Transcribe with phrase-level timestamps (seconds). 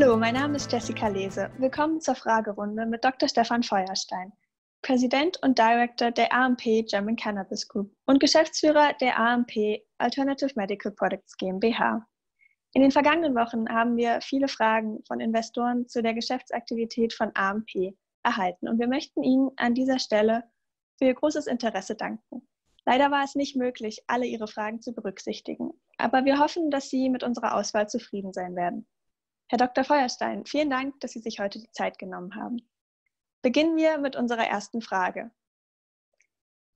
[0.00, 1.50] Hallo, mein Name ist Jessica Lese.
[1.58, 3.28] Willkommen zur Fragerunde mit Dr.
[3.28, 4.32] Stefan Feuerstein,
[4.80, 11.36] Präsident und Director der AMP German Cannabis Group und Geschäftsführer der AMP Alternative Medical Products
[11.36, 12.06] GmbH.
[12.72, 17.94] In den vergangenen Wochen haben wir viele Fragen von Investoren zu der Geschäftsaktivität von AMP
[18.22, 20.44] erhalten und wir möchten Ihnen an dieser Stelle
[20.96, 22.48] für Ihr großes Interesse danken.
[22.86, 27.10] Leider war es nicht möglich, alle Ihre Fragen zu berücksichtigen, aber wir hoffen, dass Sie
[27.10, 28.86] mit unserer Auswahl zufrieden sein werden.
[29.50, 29.82] Herr Dr.
[29.82, 32.62] Feuerstein, vielen Dank, dass Sie sich heute die Zeit genommen haben.
[33.42, 35.32] Beginnen wir mit unserer ersten Frage.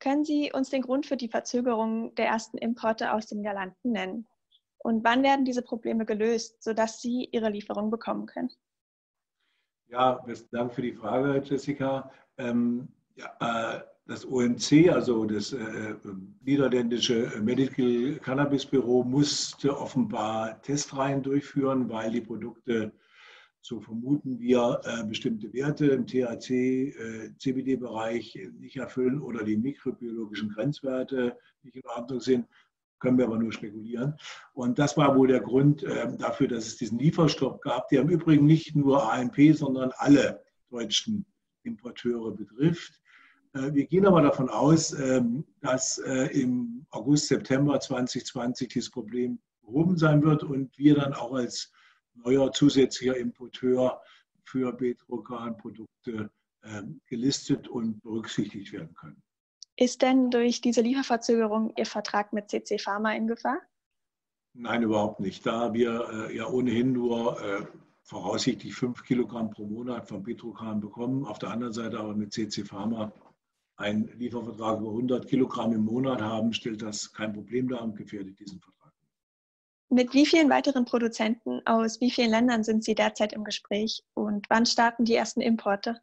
[0.01, 4.27] Können Sie uns den Grund für die Verzögerung der ersten Importe aus den Galanten nennen?
[4.79, 8.51] Und wann werden diese Probleme gelöst, sodass Sie Ihre Lieferung bekommen können?
[9.87, 12.11] Ja, besten Dank für die Frage, Jessica.
[12.39, 15.95] Ähm, ja, äh, das OMC, also das äh,
[16.45, 22.93] niederländische Medical Cannabis Büro, musste offenbar Testreihen durchführen, weil die Produkte,
[23.63, 27.33] so vermuten wir, äh, bestimmte Werte im THC, äh,
[28.59, 32.47] nicht erfüllen oder die mikrobiologischen Grenzwerte nicht in Ordnung sind.
[32.99, 34.15] Können wir aber nur spekulieren.
[34.53, 38.11] Und das war wohl der Grund äh, dafür, dass es diesen Lieferstopp gab, der im
[38.11, 41.25] Übrigen nicht nur AMP, sondern alle deutschen
[41.63, 43.01] Importeure betrifft.
[43.55, 49.39] Äh, wir gehen aber davon aus, ähm, dass äh, im August, September 2020 dieses Problem
[49.63, 51.73] behoben sein wird und wir dann auch als
[52.15, 54.01] neuer zusätzlicher Importeur
[54.45, 56.31] für Betrokan-Produkte
[56.65, 59.23] ähm, gelistet und berücksichtigt werden können.
[59.77, 63.59] Ist denn durch diese Lieferverzögerung Ihr Vertrag mit CC Pharma in Gefahr?
[64.53, 65.45] Nein, überhaupt nicht.
[65.45, 67.69] Da wir äh, ja ohnehin nur
[68.05, 72.65] voraussichtlich fünf Kilogramm pro Monat von Petrokan bekommen, auf der anderen Seite aber mit CC
[72.65, 73.11] Pharma
[73.77, 78.39] einen Liefervertrag über 100 Kilogramm im Monat haben, stellt das kein Problem dar und gefährdet
[78.39, 78.93] diesen Vertrag.
[79.91, 84.47] Mit wie vielen weiteren Produzenten aus wie vielen Ländern sind Sie derzeit im Gespräch und
[84.49, 86.01] wann starten die ersten Importe?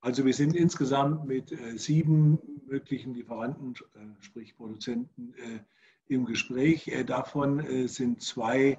[0.00, 5.58] Also wir sind insgesamt mit äh, sieben möglichen Lieferanten, äh, sprich Produzenten, äh,
[6.08, 6.88] im Gespräch.
[7.04, 8.78] Davon sind zwei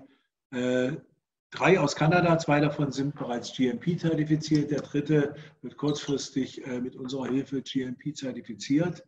[1.51, 7.27] drei aus Kanada, zwei davon sind bereits GMP-zertifiziert, der dritte wird kurzfristig äh, mit unserer
[7.27, 9.03] Hilfe GMP-zertifiziert.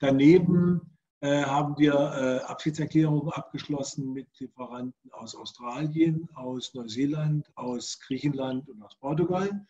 [0.00, 8.68] Daneben äh, haben wir äh, Absichtserklärungen abgeschlossen mit Lieferanten aus Australien, aus Neuseeland, aus Griechenland
[8.68, 9.64] und aus Portugal.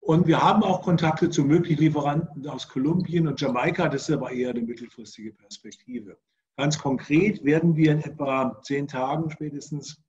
[0.00, 3.88] Und wir haben auch Kontakte zu möglichen Lieferanten aus Kolumbien und Jamaika.
[3.88, 6.16] Das ist aber eher eine mittelfristige Perspektive.
[6.56, 10.00] Ganz konkret werden wir in etwa zehn Tagen spätestens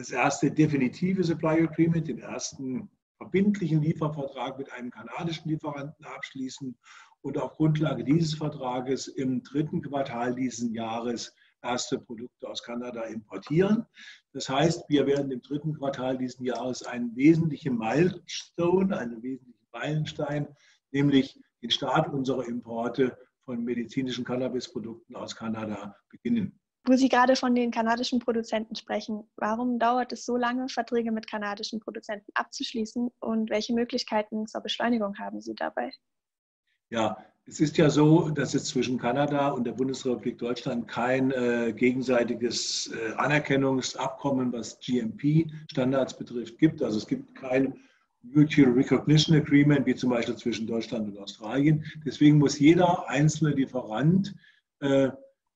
[0.00, 2.88] das erste definitive Supply Agreement, den ersten
[3.18, 6.74] verbindlichen Liefervertrag mit einem kanadischen Lieferanten abschließen
[7.20, 13.84] und auf Grundlage dieses Vertrages im dritten Quartal dieses Jahres erste Produkte aus Kanada importieren.
[14.32, 20.48] Das heißt, wir werden im dritten Quartal dieses Jahres einen wesentlichen Milestone, einen wesentlichen Meilenstein,
[20.92, 26.58] nämlich den Start unserer Importe von medizinischen Cannabisprodukten aus Kanada beginnen.
[26.84, 31.28] Wo Sie gerade von den kanadischen Produzenten sprechen, warum dauert es so lange, Verträge mit
[31.28, 35.92] kanadischen Produzenten abzuschließen und welche Möglichkeiten zur Beschleunigung haben Sie dabei?
[36.88, 41.72] Ja, es ist ja so, dass es zwischen Kanada und der Bundesrepublik Deutschland kein äh,
[41.76, 46.82] gegenseitiges äh, Anerkennungsabkommen, was GMP-Standards betrifft, gibt.
[46.82, 47.78] Also es gibt kein
[48.22, 51.84] Mutual Recognition Agreement, wie zum Beispiel zwischen Deutschland und Australien.
[52.04, 54.34] Deswegen muss jeder einzelne Lieferant
[54.80, 55.10] äh,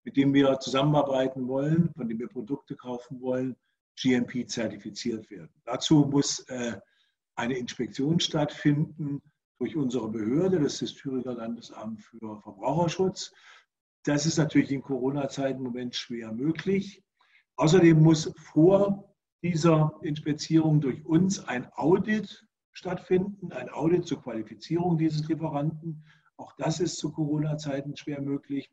[0.04, 3.56] mit dem wir zusammenarbeiten wollen, von dem wir Produkte kaufen wollen,
[4.00, 5.52] GMP zertifiziert werden.
[5.64, 6.78] Dazu muss äh,
[7.36, 9.22] eine Inspektion stattfinden
[9.58, 13.32] durch unsere Behörde, das ist das Thüringer Landesamt für Verbraucherschutz.
[14.04, 17.02] Das ist natürlich in Corona-Zeiten im Moment schwer möglich.
[17.56, 25.26] Außerdem muss vor dieser Inspizierung durch uns ein Audit stattfinden, ein Audit zur Qualifizierung dieses
[25.28, 26.04] Lieferanten.
[26.36, 28.70] Auch das ist zu Corona-Zeiten schwer möglich.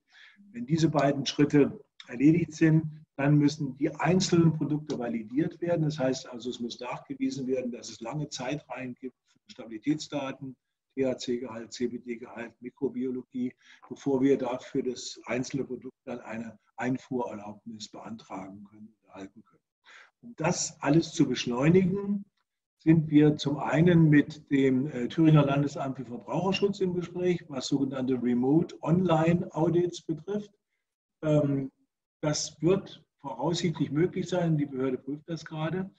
[0.54, 2.84] Wenn diese beiden Schritte erledigt sind,
[3.16, 5.84] dann müssen die einzelnen Produkte validiert werden.
[5.84, 10.56] Das heißt also, es muss nachgewiesen werden, dass es lange Zeitreihen gibt für Stabilitätsdaten,
[10.96, 13.54] THC-Gehalt, CBD-Gehalt, Mikrobiologie,
[13.88, 19.62] bevor wir dafür das einzelne Produkt dann eine Einfuhrerlaubnis beantragen können, erhalten können.
[20.22, 22.26] Um das alles zu beschleunigen,
[22.84, 28.16] sind wir zum einen mit dem äh, Thüringer Landesamt für Verbraucherschutz im Gespräch, was sogenannte
[28.16, 30.50] Remote Online Audits betrifft.
[31.22, 31.72] Ähm,
[32.22, 34.58] das wird voraussichtlich möglich sein.
[34.58, 35.92] Die Behörde prüft das gerade.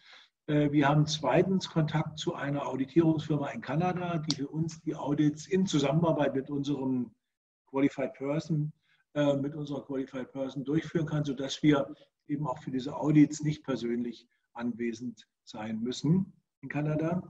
[0.48, 5.46] Äh, wir haben zweitens Kontakt zu einer Auditierungsfirma in Kanada, die für uns die Audits
[5.46, 7.12] in Zusammenarbeit mit unserem
[7.70, 8.72] Qualified Person,
[9.14, 11.94] äh, mit unserer Qualified Person durchführen kann, sodass wir
[12.26, 16.32] eben auch für diese Audits nicht persönlich anwesend sein müssen
[16.62, 17.22] in Kanada.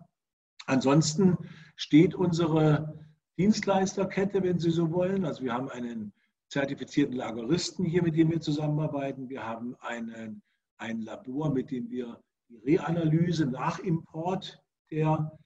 [0.67, 1.37] Ansonsten
[1.77, 3.07] steht unsere
[3.39, 5.25] Dienstleisterkette, wenn Sie so wollen.
[5.25, 6.13] Also wir haben einen
[6.49, 9.29] zertifizierten Lageristen hier, mit dem wir zusammenarbeiten.
[9.29, 10.43] Wir haben einen,
[10.77, 15.37] ein Labor, mit dem wir die Reanalyse nach Import der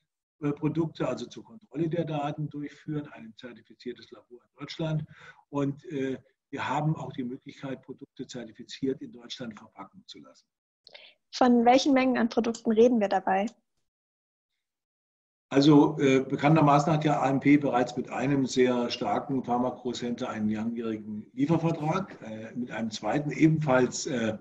[0.40, 5.04] äh, Produkte, also zur Kontrolle der Daten durchführen, ein zertifiziertes Labor in Deutschland.
[5.48, 6.18] Und äh,
[6.50, 10.46] wir haben auch die Möglichkeit, Produkte zertifiziert in Deutschland verpacken zu lassen.
[11.32, 13.46] Von welchen Mengen an Produkten reden wir dabei?
[15.48, 22.19] Also äh, bekanntermaßen hat ja AMP bereits mit einem sehr starken Pharmagroßhändler einen langjährigen Liefervertrag,
[22.22, 24.38] äh, mit einem zweiten ebenfalls äh,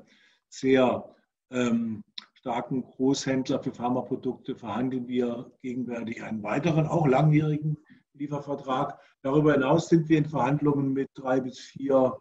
[0.50, 1.16] sehr
[1.52, 2.04] ähm,
[2.34, 7.78] starken Großhändler für Pharmaprodukte verhandeln wir gegenwärtig einen weiteren, auch langjährigen
[8.14, 9.00] Liefervertrag.
[9.22, 12.18] Darüber hinaus sind wir in Verhandlungen mit drei bis vier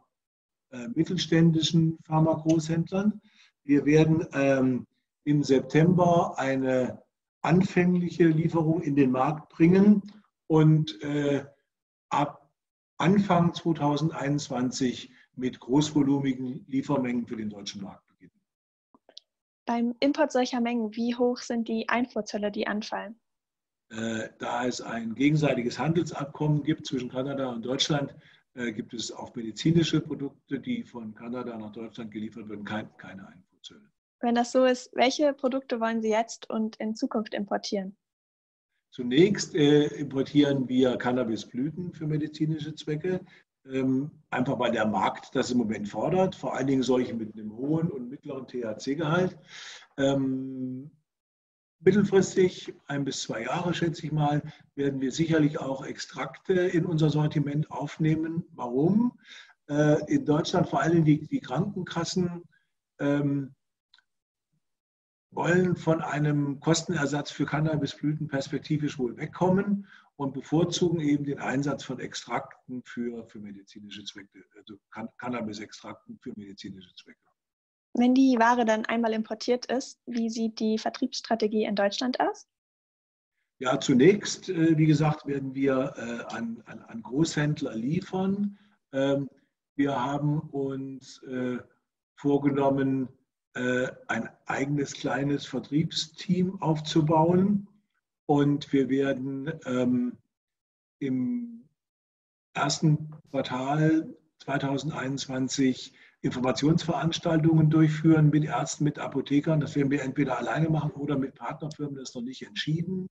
[0.73, 3.21] äh, mittelständischen Pharmagroßhändlern.
[3.65, 4.87] Wir werden ähm,
[5.25, 7.04] im September eine
[7.44, 10.02] anfängliche Lieferung in den Markt bringen
[10.46, 11.44] und äh,
[12.08, 12.50] ab
[12.99, 18.41] Anfang 2021 mit großvolumigen Liefermengen für den deutschen Markt beginnen.
[19.67, 23.19] Beim Import solcher Mengen, wie hoch sind die Einfuhrzölle, die anfallen?
[23.91, 28.14] Äh, da es ein gegenseitiges Handelsabkommen gibt zwischen Kanada und Deutschland,
[28.55, 33.94] äh, gibt es auf medizinische Produkte, die von Kanada nach Deutschland geliefert werden, keine Einfuhrzölle.
[34.25, 37.94] Wenn das so ist, welche Produkte wollen Sie jetzt und in Zukunft importieren?
[38.91, 43.21] Zunächst äh, importieren wir Cannabisblüten für medizinische Zwecke,
[43.71, 47.55] ähm, einfach weil der Markt das im Moment fordert, vor allen Dingen solche mit einem
[47.55, 49.37] hohen und mittleren THC-Gehalt.
[49.99, 50.91] Ähm,
[51.81, 54.41] mittelfristig, ein bis zwei Jahre schätze ich mal,
[54.75, 58.47] werden wir sicherlich auch Extrakte in unser Sortiment aufnehmen.
[58.55, 59.19] Warum?
[59.69, 62.44] Äh, in Deutschland vor allem die, die Krankenkassen
[63.00, 63.55] ähm,
[65.35, 69.87] wollen von einem Kostenersatz für Cannabisblüten perspektivisch wohl wegkommen
[70.17, 74.77] und bevorzugen eben den Einsatz von Extrakten für, für medizinische Zwecke, also
[75.19, 77.19] Cannabis-Extrakten für medizinische Zwecke.
[77.95, 82.49] Wenn die Ware dann einmal importiert ist, wie sieht die Vertriebsstrategie in Deutschland aus?
[83.59, 88.59] Ja, zunächst, äh, wie gesagt, werden wir äh, an, an, an Großhändler liefern.
[88.93, 89.29] Ähm,
[89.77, 91.59] wir haben uns äh,
[92.17, 93.09] vorgenommen,
[93.55, 97.69] ein eigenes kleines Vertriebsteam aufzubauen.
[98.27, 100.17] Und wir werden ähm,
[100.99, 101.69] im
[102.55, 105.93] ersten Quartal 2021
[106.23, 109.61] Informationsveranstaltungen durchführen mit Ärzten, mit Apothekern.
[109.61, 113.09] Das werden wir entweder alleine machen oder mit Partnerfirmen, das ist noch nicht entschieden.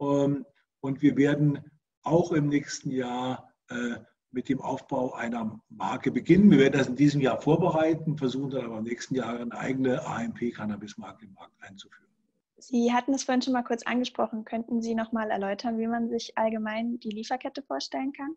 [0.00, 0.46] Ähm,
[0.80, 1.58] und wir werden
[2.02, 3.96] auch im nächsten Jahr äh,
[4.32, 6.50] mit dem Aufbau einer Marke beginnen.
[6.50, 10.06] Wir werden das in diesem Jahr vorbereiten, versuchen dann aber im nächsten Jahr eine eigene
[10.06, 12.10] AMP-Cannabis-Marke im Markt einzuführen.
[12.58, 14.44] Sie hatten es vorhin schon mal kurz angesprochen.
[14.44, 18.36] Könnten Sie noch mal erläutern, wie man sich allgemein die Lieferkette vorstellen kann?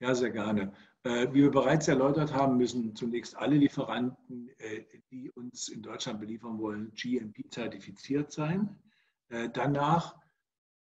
[0.00, 0.72] Ja, sehr gerne.
[1.04, 6.20] Äh, wie wir bereits erläutert haben, müssen zunächst alle Lieferanten, äh, die uns in Deutschland
[6.20, 8.76] beliefern wollen, GMP-zertifiziert sein.
[9.30, 10.16] Äh, danach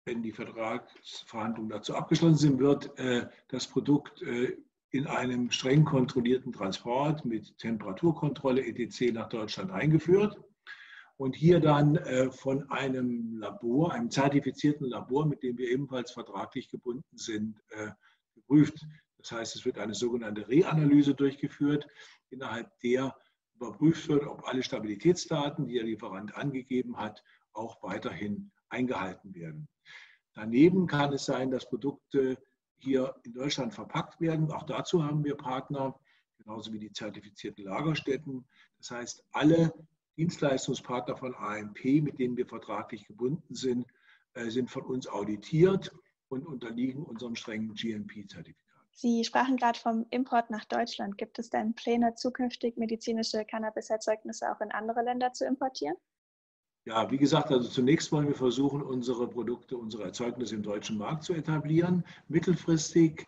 [0.04, 4.56] wenn die Vertragsverhandlungen dazu abgeschlossen sind, wird äh, das Produkt äh,
[4.90, 9.12] in einem streng kontrollierten Transport mit Temperaturkontrolle etc.
[9.12, 10.36] nach Deutschland eingeführt
[11.16, 16.68] und hier dann äh, von einem Labor, einem zertifizierten Labor, mit dem wir ebenfalls vertraglich
[16.68, 17.60] gebunden sind,
[18.34, 18.84] geprüft.
[19.18, 21.86] Das heißt, es wird eine sogenannte Reanalyse durchgeführt,
[22.30, 23.14] innerhalb der
[23.54, 29.68] überprüft wird, ob alle Stabilitätsdaten, die der Lieferant angegeben hat, auch weiterhin eingehalten werden.
[30.34, 32.38] Daneben kann es sein, dass Produkte
[32.78, 34.50] hier in Deutschland verpackt werden.
[34.50, 35.98] Auch dazu haben wir Partner,
[36.38, 38.46] genauso wie die zertifizierten Lagerstätten.
[38.78, 39.72] Das heißt, alle
[40.16, 43.86] Dienstleistungspartner von AMP, mit denen wir vertraglich gebunden sind,
[44.34, 45.92] äh, sind von uns auditiert
[46.28, 48.70] und unterliegen unserem strengen GMP-Zertifikat.
[48.92, 51.16] Sie sprachen gerade vom Import nach Deutschland.
[51.16, 55.96] Gibt es denn Pläne, zukünftig medizinische Cannabis-Erzeugnisse auch in andere Länder zu importieren?
[56.90, 61.22] Ja, wie gesagt, also zunächst wollen wir versuchen, unsere Produkte, unsere Erzeugnisse im deutschen Markt
[61.22, 62.04] zu etablieren.
[62.26, 63.26] Mittelfristig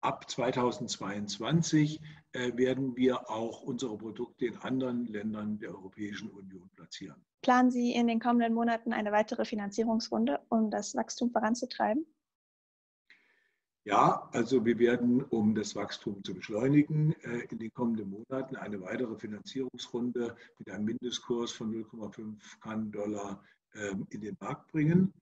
[0.00, 2.00] ab 2022
[2.32, 7.22] äh, werden wir auch unsere Produkte in anderen Ländern der Europäischen Union platzieren.
[7.42, 12.06] Planen Sie in den kommenden Monaten eine weitere Finanzierungsrunde, um das Wachstum voranzutreiben?
[13.88, 18.82] Ja, also wir werden, um das Wachstum zu beschleunigen, äh, in den kommenden Monaten eine
[18.82, 23.42] weitere Finanzierungsrunde mit einem Mindestkurs von 0,5 Kann Dollar
[24.10, 25.12] in den Markt bringen.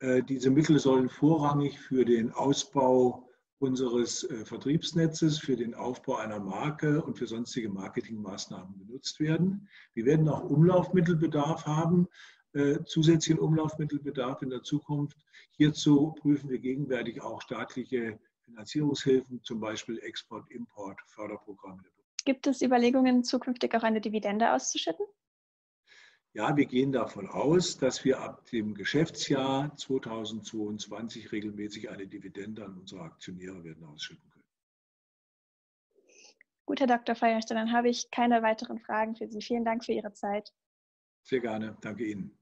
[0.00, 3.28] Äh, diese Mittel sollen vorrangig für den Ausbau
[3.60, 9.68] unseres äh, Vertriebsnetzes für den Aufbau einer Marke und für sonstige Marketingmaßnahmen genutzt werden.
[9.94, 12.08] Wir werden auch Umlaufmittelbedarf haben,
[12.84, 15.16] zusätzlichen Umlaufmittelbedarf in der Zukunft.
[15.52, 21.84] Hierzu prüfen wir gegenwärtig auch staatliche Finanzierungshilfen, zum Beispiel Export, Import, Förderprogramme.
[22.24, 25.06] Gibt es Überlegungen, zukünftig auch eine Dividende auszuschütten?
[26.32, 32.78] Ja, wir gehen davon aus, dass wir ab dem Geschäftsjahr 2022 regelmäßig eine Dividende an
[32.78, 34.44] unsere Aktionäre werden ausschütten können.
[36.66, 37.16] Gut, Herr Dr.
[37.16, 39.42] Feierstein, dann habe ich keine weiteren Fragen für Sie.
[39.42, 40.52] Vielen Dank für Ihre Zeit.
[41.22, 41.76] Sehr gerne.
[41.80, 42.39] Danke Ihnen.